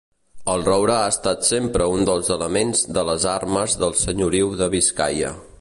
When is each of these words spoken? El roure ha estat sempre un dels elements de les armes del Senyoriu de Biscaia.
El 0.53 0.63
roure 0.67 0.93
ha 1.01 1.11
estat 1.15 1.45
sempre 1.49 1.87
un 1.97 2.09
dels 2.11 2.33
elements 2.37 2.83
de 2.99 3.07
les 3.13 3.29
armes 3.37 3.79
del 3.85 3.97
Senyoriu 4.07 4.55
de 4.65 4.75
Biscaia. 4.79 5.37